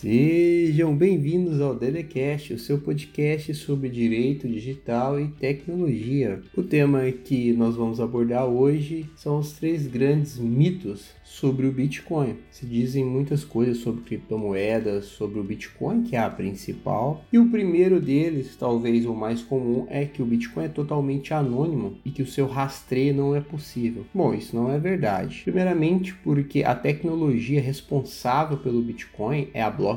[0.00, 6.40] Sejam bem-vindos ao DDCast, o seu podcast sobre direito digital e tecnologia.
[6.56, 12.36] O tema que nós vamos abordar hoje são os três grandes mitos sobre o Bitcoin.
[12.50, 17.50] Se dizem muitas coisas sobre criptomoedas, sobre o Bitcoin, que é a principal, e o
[17.50, 22.22] primeiro deles, talvez o mais comum, é que o Bitcoin é totalmente anônimo e que
[22.22, 24.06] o seu rastreio não é possível.
[24.14, 25.42] Bom, isso não é verdade.
[25.44, 29.87] Primeiramente, porque a tecnologia responsável pelo Bitcoin é a blockchain,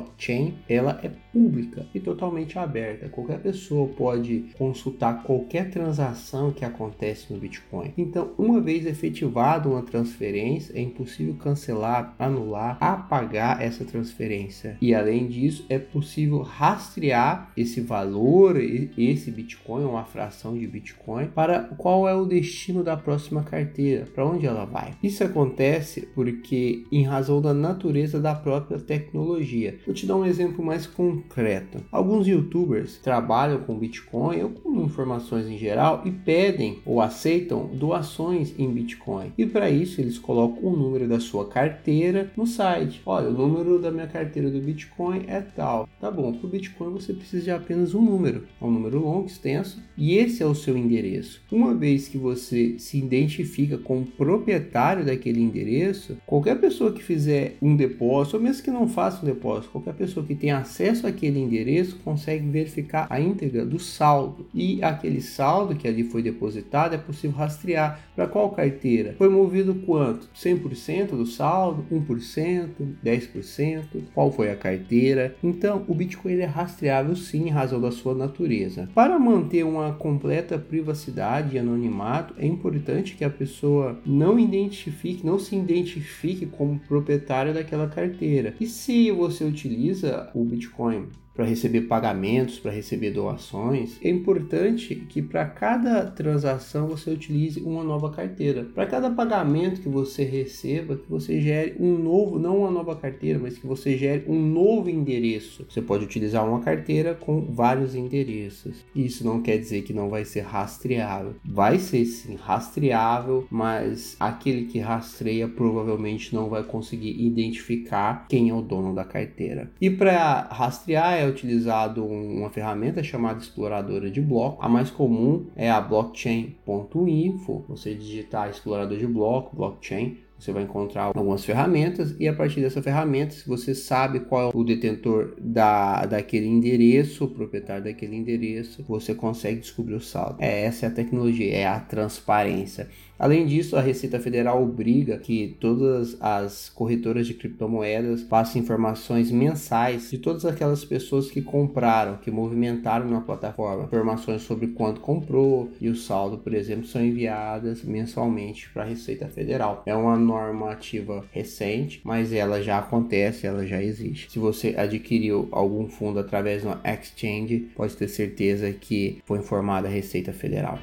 [0.68, 3.08] ela é pública e totalmente aberta.
[3.08, 7.92] Qualquer pessoa pode consultar qualquer transação que acontece no Bitcoin.
[7.96, 14.76] Então, uma vez efetivada uma transferência, é impossível cancelar, anular, apagar essa transferência.
[14.80, 21.60] E além disso, é possível rastrear esse valor, esse Bitcoin, uma fração de Bitcoin, para
[21.78, 24.92] qual é o destino da próxima carteira, para onde ela vai.
[25.02, 29.78] Isso acontece porque, em razão da natureza da própria tecnologia.
[29.84, 31.78] Vou te dar um exemplo mais concreto.
[31.90, 38.54] Alguns youtubers trabalham com Bitcoin ou com informações em geral e pedem ou aceitam doações
[38.58, 39.32] em Bitcoin.
[39.36, 43.02] E para isso eles colocam o número da sua carteira no site.
[43.04, 45.88] Olha, o número da minha carteira do Bitcoin é tal.
[46.00, 48.44] Tá bom, para o Bitcoin você precisa de apenas um número.
[48.60, 51.42] É um número longo, extenso, e esse é o seu endereço.
[51.50, 57.74] Uma vez que você se identifica como proprietário daquele endereço, qualquer pessoa que fizer um
[57.76, 61.38] depósito, ou mesmo que não faça um depósito, qualquer pessoa que tenha acesso a aquele
[61.38, 66.98] endereço consegue verificar a íntegra do saldo e aquele saldo que ali foi depositado é
[66.98, 69.14] possível rastrear para qual carteira.
[69.16, 70.28] Foi movido quanto?
[70.34, 72.68] 100% do saldo, 1%,
[73.04, 75.36] 10%, qual foi a carteira.
[75.42, 78.88] Então, o Bitcoin é rastreável sim em razão da sua natureza.
[78.94, 85.38] Para manter uma completa privacidade e anonimato, é importante que a pessoa não identifique, não
[85.38, 88.54] se identifique como proprietário daquela carteira.
[88.60, 95.22] E se você utiliza o Bitcoin para receber pagamentos, para receber doações, é importante que
[95.22, 98.64] para cada transação você utilize uma nova carteira.
[98.74, 103.38] Para cada pagamento que você receba, que você gere um novo, não uma nova carteira,
[103.38, 105.64] mas que você gere um novo endereço.
[105.68, 108.84] Você pode utilizar uma carteira com vários endereços.
[108.94, 111.34] Isso não quer dizer que não vai ser rastreável.
[111.44, 118.54] Vai ser sim rastreável, mas aquele que rastreia provavelmente não vai conseguir identificar quem é
[118.54, 119.70] o dono da carteira.
[119.80, 124.62] E para rastrear é utilizado uma ferramenta chamada exploradora de bloco.
[124.62, 127.64] A mais comum é a blockchain.info.
[127.68, 132.82] Você digitar explorador de bloco, blockchain, você vai encontrar algumas ferramentas e a partir dessa
[132.82, 138.82] ferramenta, se você sabe qual é o detentor da, daquele endereço, o proprietário daquele endereço,
[138.82, 140.36] você consegue descobrir o saldo.
[140.40, 142.88] É, essa é a tecnologia, é a transparência.
[143.22, 150.10] Além disso, a Receita Federal obriga que todas as corretoras de criptomoedas passem informações mensais
[150.10, 153.84] de todas aquelas pessoas que compraram, que movimentaram na plataforma.
[153.84, 159.28] Informações sobre quanto comprou e o saldo, por exemplo, são enviadas mensalmente para a Receita
[159.28, 159.84] Federal.
[159.86, 164.30] É uma normativa recente, mas ela já acontece, ela já existe.
[164.30, 169.88] Se você adquiriu algum fundo através de uma exchange, pode ter certeza que foi informada
[169.88, 170.78] a Receita Federal.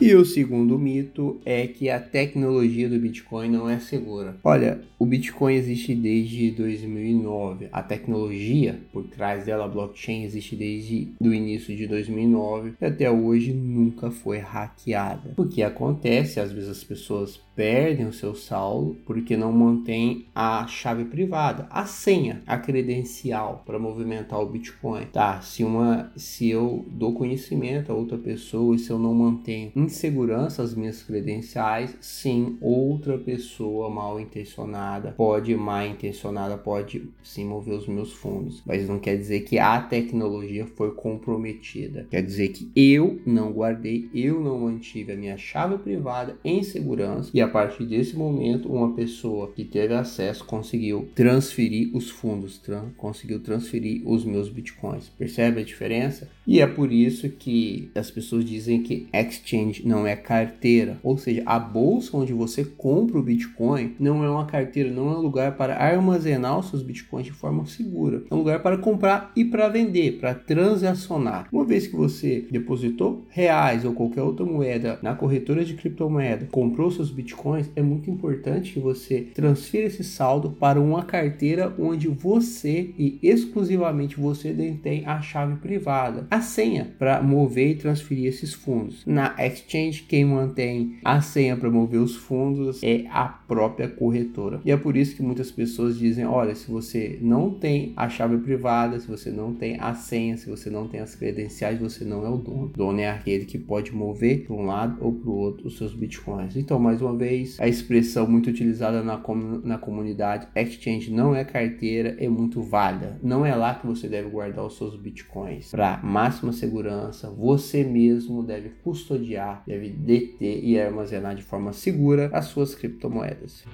[0.00, 4.38] E o segundo mito é que a tecnologia do Bitcoin não é segura.
[4.42, 7.68] Olha, o Bitcoin existe desde 2009.
[7.70, 13.10] A tecnologia por trás dela, a blockchain, existe desde o início de 2009 e até
[13.10, 15.34] hoje nunca foi hackeada.
[15.36, 16.40] O que acontece?
[16.40, 21.84] Às vezes as pessoas perdem o seu saldo porque não mantém a chave privada, a
[21.84, 25.04] senha, a credencial para movimentar o Bitcoin.
[25.12, 29.72] Tá, se uma se eu dou conhecimento a outra pessoa e se eu não mantenho
[29.90, 37.44] em segurança as minhas credenciais, sim, outra pessoa mal intencionada pode mal intencionada pode sim
[37.44, 42.06] mover os meus fundos, mas não quer dizer que a tecnologia foi comprometida.
[42.08, 47.30] Quer dizer que eu não guardei, eu não mantive a minha chave privada em segurança
[47.34, 52.90] e a partir desse momento, uma pessoa que teve acesso conseguiu transferir os fundos, tran
[52.96, 55.08] conseguiu transferir os meus bitcoins.
[55.08, 56.28] Percebe a diferença?
[56.46, 61.42] E é por isso que as pessoas dizem que exchange não é carteira, ou seja,
[61.46, 65.56] a bolsa onde você compra o bitcoin não é uma carteira, não é um lugar
[65.56, 68.22] para armazenar os seus bitcoins de forma segura.
[68.30, 71.48] É um lugar para comprar e para vender, para transacionar.
[71.52, 76.90] Uma vez que você depositou reais ou qualquer outra moeda na corretora de criptomoeda, comprou
[76.90, 82.90] seus bitcoins é muito importante que você transfira esse saldo para uma carteira onde você
[82.98, 89.02] e exclusivamente você detém a chave privada, a senha para mover e transferir esses fundos.
[89.06, 94.60] Na exchange, quem mantém a senha para mover os fundos é a própria corretora.
[94.64, 98.38] E é por isso que muitas pessoas dizem: olha, se você não tem a chave
[98.38, 102.24] privada, se você não tem a senha, se você não tem as credenciais, você não
[102.24, 102.64] é o dono.
[102.64, 105.76] O dono é aquele que pode mover para um lado ou para o outro os
[105.76, 106.56] seus bitcoins.
[106.56, 109.34] Então, mais uma vez, a expressão muito utilizada na, com
[109.64, 113.18] na comunidade exchange não é carteira, é muito válida.
[113.22, 115.70] Não é lá que você deve guardar os seus bitcoins.
[115.70, 122.46] Para máxima segurança, você mesmo deve custodiar, deve deter e armazenar de forma segura as
[122.46, 123.64] suas criptomoedas.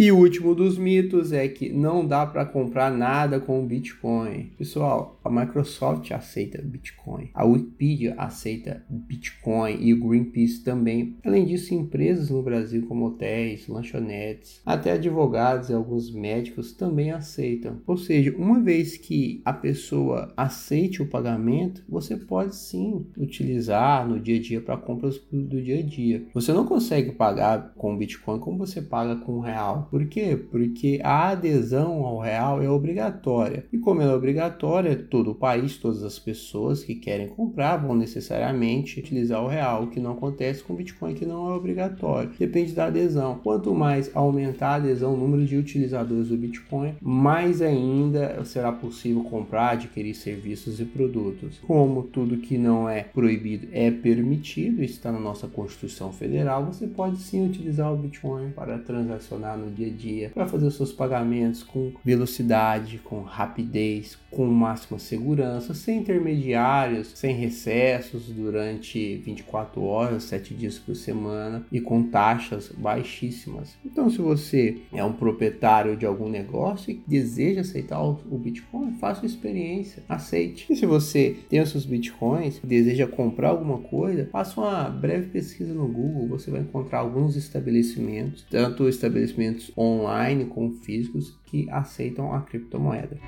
[0.00, 4.50] E o último dos mitos é que não dá para comprar nada com Bitcoin.
[4.56, 11.18] Pessoal, a Microsoft aceita Bitcoin, a Wikipedia aceita Bitcoin e o Greenpeace também.
[11.22, 17.82] Além disso, empresas no Brasil como hotéis, lanchonetes, até advogados e alguns médicos também aceitam.
[17.86, 24.18] Ou seja, uma vez que a pessoa aceite o pagamento, você pode sim utilizar no
[24.18, 26.24] dia a dia para compras do dia a dia.
[26.32, 29.89] Você não consegue pagar com Bitcoin como você paga com real.
[29.90, 30.38] Por quê?
[30.50, 33.64] Porque a adesão ao real é obrigatória.
[33.72, 37.94] E como ela é obrigatória, todo o país, todas as pessoas que querem comprar vão
[37.94, 42.30] necessariamente utilizar o real, o que não acontece com o Bitcoin, que não é obrigatório.
[42.38, 43.40] Depende da adesão.
[43.42, 49.24] Quanto mais aumentar a adesão, o número de utilizadores do Bitcoin, mais ainda será possível
[49.24, 51.58] comprar, adquirir serviços e produtos.
[51.66, 57.18] Como tudo que não é proibido é permitido, está na nossa Constituição Federal, você pode
[57.18, 61.62] sim utilizar o Bitcoin para transacionar no dia a dia, para fazer os seus pagamentos
[61.62, 70.54] com velocidade, com rapidez, com máxima segurança, sem intermediários, sem recessos durante 24 horas, 7
[70.54, 73.76] dias por semana e com taxas baixíssimas.
[73.84, 79.22] Então, se você é um proprietário de algum negócio e deseja aceitar o Bitcoin, faça
[79.22, 80.66] uma experiência, aceite.
[80.70, 85.28] E se você tem os seus Bitcoins e deseja comprar alguma coisa, faça uma breve
[85.28, 92.32] pesquisa no Google, você vai encontrar alguns estabelecimentos, tanto estabelecimentos online como físicos que aceitam
[92.32, 93.18] a criptomoeda.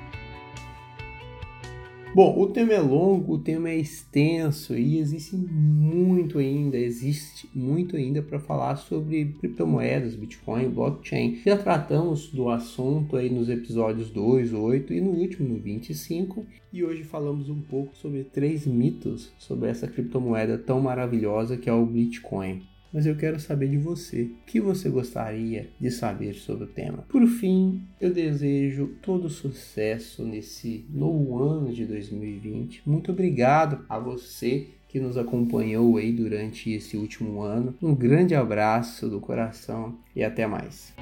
[2.15, 7.97] Bom, o tema é longo, o tema é extenso e existe muito ainda, existe muito
[7.97, 11.41] ainda para falar sobre criptomoedas, Bitcoin, blockchain.
[11.43, 16.45] Já tratamos do assunto aí nos episódios 2, 8 e no último, no 25.
[16.71, 21.73] E hoje falamos um pouco sobre três mitos sobre essa criptomoeda tão maravilhosa que é
[21.73, 22.61] o Bitcoin
[22.93, 24.23] mas eu quero saber de você.
[24.23, 27.05] O que você gostaria de saber sobre o tema?
[27.09, 32.83] Por fim, eu desejo todo sucesso nesse novo ano de 2020.
[32.85, 37.73] Muito obrigado a você que nos acompanhou aí durante esse último ano.
[37.81, 40.93] Um grande abraço do coração e até mais.